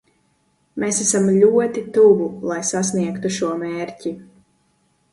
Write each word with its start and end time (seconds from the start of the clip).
Mēs 0.83 1.01
esam 1.05 1.27
ļoti 1.35 1.85
tuvu, 1.99 2.31
lai 2.55 2.59
sasniegtu 2.73 3.35
šo 3.39 3.55
mērķi. 3.65 4.19